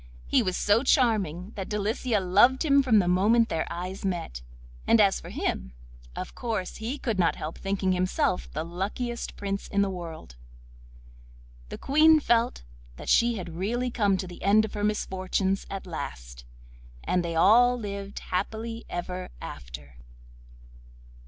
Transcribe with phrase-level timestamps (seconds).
[0.25, 4.41] He was so charming that Delicia loved him from the moment their eyes met,
[4.87, 5.73] and as for him,
[6.15, 10.37] of course he could not help thinking himself the luckiest Prince in the world.
[11.69, 12.63] The Queen felt
[12.95, 16.45] that she had really come to the end of her misfortunes at last,
[17.03, 19.97] and they all lived happily ever after.